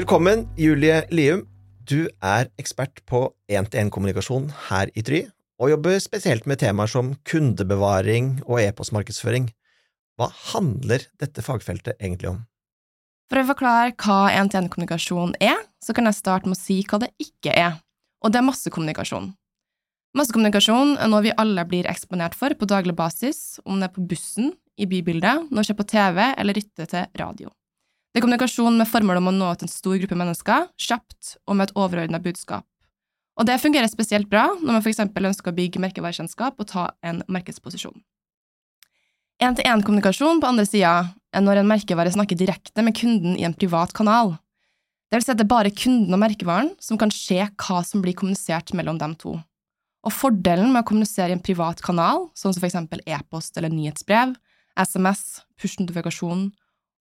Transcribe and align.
Velkommen, 0.00 0.46
Julie 0.56 1.02
Lium. 1.12 1.42
Du 1.84 2.06
er 2.24 2.46
ekspert 2.56 3.02
på 3.04 3.18
én-til-én-kommunikasjon 3.52 4.46
her 4.70 4.88
i 4.96 5.02
Try, 5.04 5.18
og 5.60 5.74
jobber 5.74 5.98
spesielt 6.00 6.46
med 6.48 6.62
temaer 6.62 6.88
som 6.88 7.10
kundebevaring 7.28 8.30
og 8.46 8.62
e-postmarkedsføring. 8.62 9.50
Hva 10.16 10.30
handler 10.54 11.04
dette 11.20 11.44
fagfeltet 11.44 12.00
egentlig 12.00 12.30
om? 12.30 12.40
For 13.28 13.42
å 13.42 13.44
forklare 13.50 13.92
hva 14.00 14.32
én-til-én-kommunikasjon 14.40 15.36
er, 15.36 15.60
så 15.84 15.92
kan 15.92 16.08
jeg 16.08 16.20
starte 16.22 16.48
med 16.48 16.56
å 16.56 16.62
si 16.62 16.80
hva 16.80 17.02
det 17.04 17.12
ikke 17.20 17.52
er. 17.52 17.76
Og 18.24 18.32
det 18.32 18.40
er 18.40 18.48
massekommunikasjon. 18.48 19.34
Massekommunikasjon 20.16 20.96
er 20.96 21.12
noe 21.12 21.28
vi 21.28 21.36
alle 21.44 21.68
blir 21.68 21.92
eksponert 21.92 22.40
for 22.40 22.56
på 22.56 22.72
daglig 22.72 22.96
basis, 22.96 23.60
om 23.68 23.76
det 23.76 23.90
er 23.92 23.96
på 24.00 24.08
bussen, 24.16 24.54
i 24.80 24.88
bybildet, 24.88 25.50
når 25.52 25.60
vi 25.60 25.68
ser 25.74 25.82
på 25.84 25.90
TV 25.92 26.24
eller 26.30 26.56
lytter 26.56 26.88
til 26.88 27.18
radio. 27.20 27.52
Det 28.10 28.18
er 28.18 28.24
kommunikasjon 28.24 28.74
med 28.74 28.88
formål 28.90 29.20
om 29.20 29.30
å 29.30 29.32
nå 29.36 29.48
ut 29.54 29.60
en 29.62 29.70
stor 29.70 29.94
gruppe 30.02 30.16
mennesker, 30.18 30.66
kjapt 30.82 31.36
og 31.46 31.54
med 31.54 31.68
et 31.68 31.76
overordna 31.78 32.18
budskap. 32.22 32.66
Og 33.38 33.46
det 33.46 33.60
fungerer 33.62 33.88
spesielt 33.88 34.26
bra 34.28 34.48
når 34.58 34.72
man 34.72 34.82
f.eks. 34.82 34.98
ønsker 35.06 35.52
å 35.52 35.56
bygge 35.56 35.82
merkevarekjennskap 35.84 36.58
og 36.58 36.68
ta 36.72 36.88
en 37.06 37.22
markedsposisjon. 37.30 37.94
Én-til-én-kommunikasjon 39.40 40.42
på 40.42 40.48
andre 40.50 40.66
sida 40.68 40.94
er 41.32 41.44
når 41.44 41.62
en 41.62 41.70
merkevare 41.70 42.10
snakker 42.12 42.36
direkte 42.36 42.82
med 42.84 42.98
kunden 42.98 43.38
i 43.38 43.46
en 43.46 43.54
privat 43.56 43.94
kanal. 43.96 44.34
Det 45.08 45.16
vil 45.20 45.24
si 45.24 45.32
at 45.32 45.38
det 45.38 45.46
er 45.46 45.54
bare 45.54 45.72
kunden 45.72 46.12
og 46.12 46.20
merkevaren 46.20 46.74
som 46.82 46.98
kan 47.00 47.14
se 47.14 47.38
hva 47.38 47.80
som 47.86 48.02
blir 48.02 48.18
kommunisert 48.18 48.74
mellom 48.76 48.98
dem 49.00 49.14
to. 49.22 49.38
Og 50.04 50.14
fordelen 50.16 50.74
med 50.74 50.82
å 50.82 50.88
kommunisere 50.90 51.30
i 51.30 51.38
en 51.38 51.44
privat 51.44 51.80
kanal, 51.84 52.28
sånn 52.34 52.56
som 52.56 52.66
eksempel 52.66 53.02
e-post 53.06 53.56
eller 53.56 53.72
nyhetsbrev, 53.72 54.34
SMS, 54.80 55.44
push-notifikasjon 55.60 56.50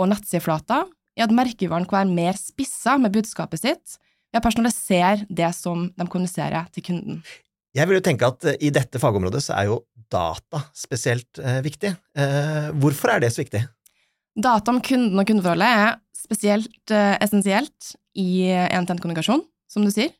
og 0.00 0.10
nettsideflater, 0.12 0.88
er 1.16 1.26
at 1.26 1.34
merkevaren 1.34 1.86
kan 1.88 2.02
være 2.02 2.16
mer 2.16 2.38
spissa 2.40 2.96
med 3.00 3.12
budskapet 3.14 3.60
sitt 3.60 3.96
ved 4.32 4.40
å 4.40 4.44
personalisere 4.44 5.26
det 5.28 5.50
som 5.56 5.88
de 5.92 6.06
kommuniserer 6.08 6.70
til 6.72 6.86
kunden. 6.88 7.20
Jeg 7.76 7.88
vil 7.88 7.98
jo 7.98 8.04
tenke 8.04 8.28
at 8.28 8.48
eh, 8.48 8.58
i 8.68 8.72
dette 8.72 9.00
fagområdet 9.00 9.42
så 9.44 9.56
er 9.56 9.70
jo 9.70 9.82
data 10.12 10.66
spesielt 10.76 11.40
eh, 11.40 11.60
viktig. 11.64 11.92
Eh, 12.16 12.68
hvorfor 12.80 13.14
er 13.14 13.22
det 13.24 13.32
så 13.32 13.42
viktig? 13.42 13.62
Data 14.36 14.72
om 14.72 14.80
kunden 14.84 15.20
og 15.20 15.28
kundeforholdet 15.28 15.84
er 15.84 15.94
spesielt 16.16 16.92
essensielt 16.92 17.90
i 18.16 18.46
én-til-én-kommunikasjon, 18.46 19.42
som 19.68 19.84
du 19.84 19.90
sier. 19.92 20.12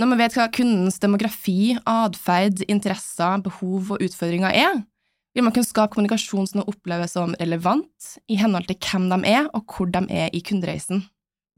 Når 0.00 0.08
man 0.08 0.20
vet 0.22 0.36
hva 0.38 0.46
kundens 0.54 0.96
demografi, 1.02 1.74
atferd, 1.84 2.62
interesser, 2.70 3.42
behov 3.44 3.92
og 3.94 4.04
utfordringer 4.06 4.54
er, 4.56 4.78
vil 5.34 5.44
man 5.44 5.54
kunne 5.54 5.66
skape 5.66 5.94
kommunikasjon 5.94 6.48
som 6.50 6.64
oppleves 6.64 7.16
som 7.16 7.34
relevant 7.40 8.10
i 8.30 8.38
henhold 8.40 8.68
til 8.70 8.78
hvem 8.78 9.08
de 9.12 9.18
er, 9.32 9.48
og 9.52 9.66
hvor 9.68 9.90
de 9.90 10.04
er 10.14 10.30
i 10.34 10.42
kundereisen. 10.44 11.04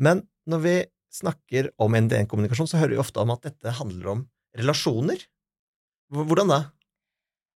Men 0.01 0.25
når 0.49 0.63
vi 0.65 0.77
snakker 1.17 1.71
om 1.83 1.97
NDN-kommunikasjon, 1.97 2.69
så 2.71 2.81
hører 2.81 2.97
vi 2.97 3.03
ofte 3.03 3.23
om 3.23 3.33
at 3.33 3.45
dette 3.47 3.77
handler 3.79 4.13
om 4.13 4.25
relasjoner. 4.57 5.23
Hvordan 6.13 6.53
da? 6.53 6.61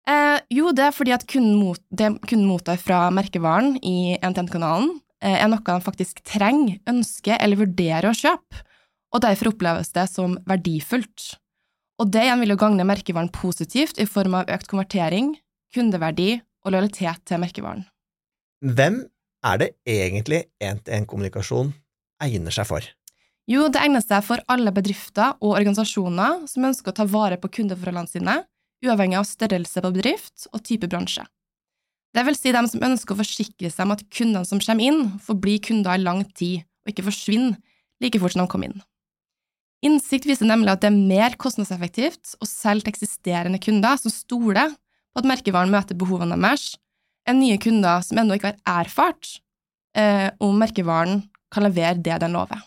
Eh, 0.08 0.38
jo, 0.54 0.70
det 0.72 0.86
er 0.86 0.94
fordi 0.94 1.12
at 1.14 1.26
kunden, 1.28 1.58
mot, 1.60 1.80
det 1.90 2.14
kunden 2.26 2.46
mottar 2.48 2.78
fra 2.80 3.06
merkevaren 3.14 3.76
i 3.82 4.16
NTN-kanalen, 4.22 4.94
eh, 5.22 5.36
er 5.42 5.50
noe 5.50 5.62
de 5.66 5.84
faktisk 5.84 6.22
trenger, 6.26 6.78
ønsker 6.88 7.36
eller 7.38 7.60
vurderer 7.60 8.10
å 8.10 8.16
kjøpe 8.16 8.64
og 9.14 9.24
derfor 9.24 9.52
oppleves 9.52 9.92
det 9.96 10.06
som 10.10 10.36
verdifullt. 10.48 11.34
Og 11.98 12.10
det 12.12 12.26
igjen 12.26 12.42
vil 12.42 12.54
jo 12.54 12.60
gagne 12.60 12.86
merkevaren 12.86 13.30
positivt 13.34 13.98
i 13.98 14.06
form 14.08 14.36
av 14.38 14.50
økt 14.54 14.68
konvertering, 14.70 15.32
kundeverdi 15.74 16.38
og 16.64 16.74
lojalitet 16.74 17.24
til 17.28 17.40
merkevaren. 17.42 17.86
Hvem 18.64 19.02
er 19.46 19.58
det 19.60 19.68
egentlig 19.86 20.44
én-til-én-kommunikasjon 20.62 21.72
egner 22.24 22.54
seg 22.54 22.66
for? 22.68 22.86
Jo, 23.48 23.68
det 23.72 23.80
egner 23.80 24.02
seg 24.04 24.24
for 24.26 24.42
alle 24.52 24.72
bedrifter 24.76 25.38
og 25.38 25.54
organisasjoner 25.54 26.44
som 26.50 26.66
ønsker 26.68 26.92
å 26.92 26.98
ta 26.98 27.06
vare 27.08 27.38
på 27.40 27.50
kundeforholdene 27.60 28.10
sine, 28.10 28.34
uavhengig 28.84 29.18
av 29.20 29.28
størrelse 29.28 29.82
på 29.82 29.92
bedrift 29.94 30.48
og 30.52 30.62
type 30.66 30.90
bransje. 30.90 31.24
Det 32.16 32.24
vil 32.26 32.36
si 32.36 32.52
dem 32.52 32.68
som 32.68 32.84
ønsker 32.84 33.14
å 33.14 33.20
forsikre 33.20 33.70
seg 33.70 33.86
om 33.86 33.94
at 33.94 34.04
kundene 34.12 34.48
som 34.48 34.60
kommer 34.60 34.84
inn, 34.84 35.02
får 35.24 35.40
bli 35.40 35.56
kunder 35.64 35.96
i 35.96 36.02
lang 36.02 36.24
tid 36.36 36.64
og 36.84 36.92
ikke 36.92 37.06
forsvinner 37.08 37.56
like 38.02 38.20
fort 38.20 38.34
som 38.34 38.44
de 38.44 38.52
kom 38.52 38.64
inn. 38.66 38.78
Innsikt 39.86 40.26
viser 40.26 40.48
nemlig 40.48 40.72
at 40.72 40.82
det 40.82 40.90
er 40.90 40.98
mer 40.98 41.36
kostnadseffektivt 41.38 42.34
å 42.42 42.48
selge 42.48 42.88
til 42.88 42.96
eksisterende 42.96 43.60
kunder 43.62 44.00
som 44.00 44.12
stoler 44.12 44.74
at 45.20 45.28
merkevaren 45.28 45.72
møter 45.72 45.98
behovene 45.98 46.38
deres, 46.38 46.72
enn 47.28 47.42
nye 47.42 47.58
kunder 47.60 48.02
som 48.04 48.20
ennå 48.20 48.38
ikke 48.38 48.54
har 48.54 48.84
erfart 48.86 49.38
eh, 49.98 50.28
om 50.40 50.56
merkevaren 50.58 51.22
kan 51.52 51.64
levere 51.66 51.98
det 52.00 52.20
den 52.22 52.36
lover. 52.36 52.60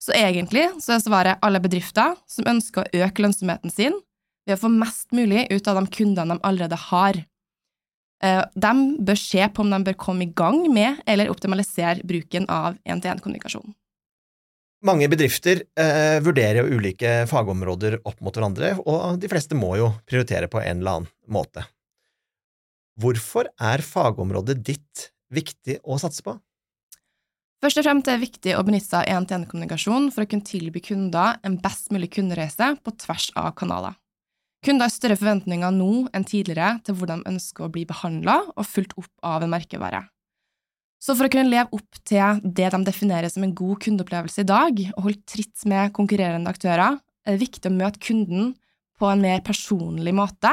Så 0.00 0.14
egentlig 0.16 0.64
så 0.80 0.96
er 0.96 1.02
svaret 1.04 1.42
alle 1.44 1.60
bedrifter 1.60 2.14
som 2.30 2.48
ønsker 2.48 2.86
å 2.86 3.02
øke 3.04 3.24
lønnsomheten 3.24 3.72
sin 3.72 3.98
ved 4.48 4.56
å 4.56 4.62
få 4.62 4.70
mest 4.72 5.10
mulig 5.12 5.44
ut 5.52 5.68
av 5.68 5.76
de 5.76 5.92
kundene 5.92 6.38
de 6.38 6.46
allerede 6.46 6.78
har. 6.88 7.20
Eh, 8.24 8.40
de 8.64 8.72
bør 9.04 9.20
se 9.20 9.44
på 9.52 9.64
om 9.64 9.74
de 9.74 9.82
bør 9.90 9.98
komme 10.00 10.24
i 10.24 10.32
gang 10.36 10.62
med 10.72 11.02
eller 11.06 11.32
optimalisere 11.32 12.06
bruken 12.08 12.48
av 12.48 12.80
én-til-én-kommunikasjon. 12.88 13.74
Mange 14.86 15.10
bedrifter 15.12 15.60
eh, 15.76 16.18
vurderer 16.24 16.62
jo 16.62 16.78
ulike 16.80 17.26
fagområder 17.28 17.98
opp 18.08 18.20
mot 18.24 18.36
hverandre, 18.36 18.72
og 18.88 19.18
de 19.20 19.28
fleste 19.28 19.58
må 19.58 19.74
jo 19.76 19.90
prioritere 20.08 20.48
på 20.48 20.62
en 20.62 20.80
eller 20.80 21.00
annen 21.00 21.10
måte. 21.28 21.66
Hvorfor 23.00 23.50
er 23.60 23.84
fagområdet 23.84 24.56
ditt 24.64 25.10
viktig 25.32 25.82
å 25.84 25.98
satse 26.00 26.24
på? 26.24 26.34
Først 27.60 27.76
og 27.76 27.84
fremst 27.84 28.08
er 28.08 28.16
det 28.16 28.24
viktig 28.24 28.54
å 28.56 28.62
benytte 28.64 28.88
seg 28.88 29.02
av 29.02 29.18
én-til-én-kommunikasjon 29.18 30.08
for 30.14 30.24
å 30.24 30.28
kunne 30.30 30.48
tilby 30.48 30.80
kunder 30.84 31.36
en 31.44 31.58
best 31.60 31.92
mulig 31.92 32.08
kundereise 32.14 32.70
på 32.80 32.94
tvers 33.04 33.28
av 33.36 33.52
kanaler. 33.60 33.98
Kunder 34.64 34.88
har 34.88 34.92
større 34.92 35.16
forventninger 35.20 35.76
nå 35.76 35.90
enn 36.16 36.24
tidligere 36.28 36.78
til 36.84 36.96
hvordan 36.96 37.20
de 37.20 37.34
ønsker 37.34 37.66
å 37.66 37.70
bli 37.72 37.84
behandla 37.88 38.38
og 38.54 38.64
fulgt 38.68 38.96
opp 39.00 39.12
av 39.24 39.44
en 39.44 39.52
merkevare. 39.52 40.06
Så 41.00 41.16
for 41.16 41.26
å 41.26 41.32
kunne 41.32 41.48
leve 41.48 41.72
opp 41.72 42.00
til 42.04 42.42
det 42.44 42.68
de 42.74 42.80
definerer 42.84 43.32
som 43.32 43.44
en 43.46 43.54
god 43.56 43.80
kundeopplevelse 43.86 44.44
i 44.44 44.48
dag, 44.48 44.82
og 44.92 45.06
holde 45.06 45.22
tritt 45.28 45.64
med 45.70 45.94
konkurrerende 45.96 46.52
aktører, 46.52 46.98
er 47.24 47.36
det 47.36 47.40
viktig 47.40 47.70
å 47.70 47.76
møte 47.76 48.02
kunden 48.04 48.52
på 49.00 49.08
en 49.08 49.22
mer 49.24 49.40
personlig 49.44 50.12
måte, 50.16 50.52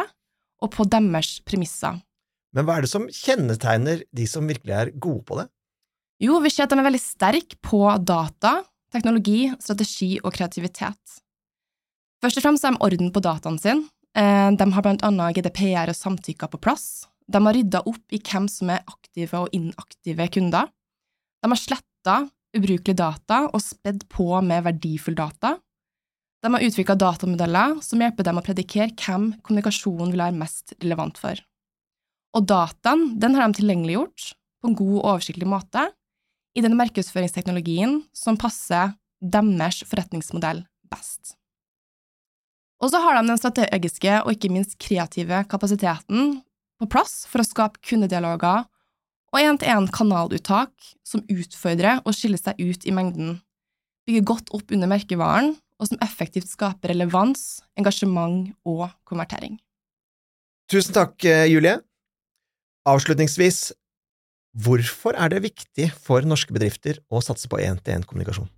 og 0.64 0.72
på 0.74 0.88
deres 0.90 1.38
premisser. 1.46 2.00
Men 2.56 2.66
hva 2.66 2.78
er 2.78 2.88
det 2.88 2.94
som 2.94 3.10
kjennetegner 3.12 4.02
de 4.16 4.26
som 4.30 4.48
virkelig 4.48 4.74
er 4.74 4.94
gode 4.96 5.26
på 5.28 5.38
det? 5.42 5.50
Jo, 6.24 6.40
vi 6.42 6.50
ser 6.50 6.66
at 6.66 6.74
de 6.74 6.80
er 6.80 6.88
veldig 6.88 7.04
sterke 7.04 7.60
på 7.62 7.84
data, 8.02 8.56
teknologi, 8.96 9.52
strategi 9.62 10.16
og 10.24 10.32
kreativitet. 10.34 11.20
Først 12.24 12.40
og 12.40 12.48
fremst 12.48 12.66
er 12.66 12.74
de 12.74 12.82
orden 12.88 13.12
på 13.14 13.22
dataen 13.22 13.60
sin. 13.62 13.84
Eh, 14.18 14.50
de 14.58 14.68
har 14.74 14.86
blant 14.86 15.04
annet 15.06 15.38
GDPR 15.38 15.92
og 15.92 16.00
samtykker 16.00 16.50
på 16.50 16.62
plass, 16.64 17.06
de 17.28 17.44
har 17.44 17.56
rydda 17.58 17.84
opp 17.90 18.16
i 18.16 18.20
hvem 18.24 18.48
som 18.52 18.72
er 18.72 18.86
aktive 18.88 19.44
og 19.44 19.54
inaktive 19.56 20.28
kunder. 20.32 20.70
De 21.44 21.52
har 21.52 21.60
sletta 21.60 22.18
ubrukelig 22.58 22.96
data 22.98 23.44
og 23.52 23.62
spedd 23.62 24.06
på 24.12 24.30
med 24.46 24.64
verdifull 24.66 25.18
data. 25.18 25.58
De 26.44 26.54
har 26.54 26.64
utvikla 26.64 26.96
datamodeller 26.96 27.78
som 27.84 28.02
hjelper 28.02 28.28
dem 28.28 28.40
å 28.40 28.46
predikere 28.46 28.94
hvem 28.96 29.32
kommunikasjonen 29.44 30.14
vil 30.14 30.24
være 30.24 30.38
mest 30.38 30.76
relevant 30.80 31.20
for. 31.20 31.40
Og 32.38 32.46
dataen 32.48 33.18
den 33.20 33.36
har 33.36 33.48
de 33.48 33.60
tilgjengeliggjort 33.60 34.32
på 34.62 34.70
en 34.70 34.78
god 34.78 34.96
og 35.00 35.10
oversiktlig 35.16 35.50
måte 35.50 35.88
i 36.58 36.64
den 36.64 36.78
markedsføringsteknologien 36.80 38.00
som 38.16 38.38
passer 38.40 38.96
deres 39.22 39.84
forretningsmodell 39.90 40.64
best. 40.90 41.36
Og 42.78 42.92
så 42.94 43.02
har 43.02 43.18
de 43.18 43.26
den 43.32 43.40
strategiske 43.42 44.20
og 44.22 44.36
ikke 44.36 44.52
minst 44.54 44.78
kreative 44.82 45.42
kapasiteten 45.50 46.38
på 46.82 46.90
plass 46.92 47.26
for 47.30 47.42
å 47.42 47.48
skape 47.48 47.82
kundedialoger 47.86 48.66
og 49.34 49.40
én-til-én-kanaluttak 49.44 50.72
som 51.06 51.24
utfordrer 51.30 52.02
og 52.04 52.16
skiller 52.16 52.40
seg 52.42 52.60
ut 52.62 52.86
i 52.88 52.94
mengden, 52.96 53.40
bygger 54.08 54.28
godt 54.28 54.54
opp 54.56 54.72
under 54.72 54.90
merkevaren, 54.90 55.56
og 55.78 55.90
som 55.90 56.00
effektivt 56.02 56.50
skaper 56.50 56.94
relevans, 56.94 57.60
engasjement 57.78 58.54
og 58.66 58.88
konvertering. 59.06 59.60
Tusen 60.72 60.96
takk, 60.96 61.14
eh, 61.24 61.46
Julie. 61.46 61.78
Avslutningsvis, 62.88 63.74
hvorfor 64.58 65.14
er 65.16 65.30
det 65.30 65.44
viktig 65.44 65.92
for 65.94 66.22
norske 66.22 66.54
bedrifter 66.56 66.98
å 67.12 67.22
satse 67.22 67.48
på 67.48 67.60
én-til-én-kommunikasjon? 67.62 68.50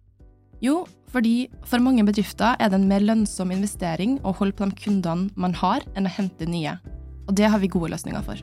Jo, 0.62 0.86
fordi 1.12 1.50
for 1.66 1.80
mange 1.80 2.06
bedrifter 2.06 2.56
er 2.60 2.70
det 2.70 2.80
en 2.80 2.88
mer 2.88 3.02
lønnsom 3.02 3.52
investering 3.52 4.20
å 4.24 4.36
holde 4.36 4.56
på 4.56 4.70
de 4.70 4.76
kundene 4.76 5.30
man 5.36 5.54
har, 5.54 5.84
enn 5.96 6.08
å 6.08 6.14
hente 6.14 6.48
nye. 6.48 6.78
Og 7.30 7.38
det 7.38 7.46
har 7.46 7.62
vi 7.62 7.70
gode 7.70 7.92
løsninger 7.94 8.26
for. 8.26 8.42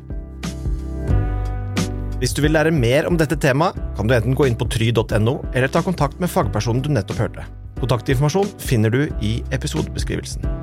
Hvis 2.17 2.33
du 2.33 2.41
vil 2.41 2.55
lære 2.56 2.73
mer 2.73 3.09
om 3.11 3.19
dette 3.21 3.37
temaet, 3.37 3.77
kan 3.99 4.09
du 4.09 4.15
enten 4.17 4.37
gå 4.38 4.47
inn 4.49 4.56
på 4.56 4.69
try.no, 4.73 5.35
eller 5.53 5.69
ta 5.69 5.83
kontakt 5.85 6.23
med 6.23 6.33
fagpersonen 6.33 6.81
du 6.81 6.88
nettopp 6.94 7.21
hørte. 7.27 7.44
Kontaktinformasjon 7.83 8.55
finner 8.62 8.94
du 8.94 9.03
i 9.21 9.43
episodebeskrivelsen. 9.53 10.56